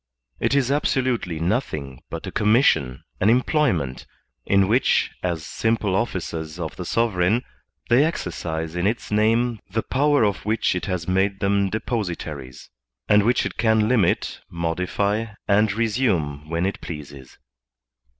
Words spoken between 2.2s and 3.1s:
a commission,